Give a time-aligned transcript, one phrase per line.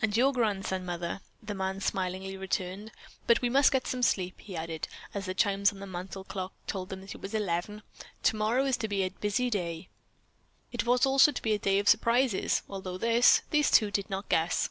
[0.00, 2.92] "And your grandson, mother?" the man smilingly returned.
[3.26, 6.54] "But we must get some sleep," he added, as the chimes on the mantle clock
[6.66, 7.82] told them that it was eleven.
[8.22, 9.90] "Tomorrow is to be a busy day."
[10.72, 14.30] It was also to be a day of surprises, although this, these two did not
[14.30, 14.70] guess.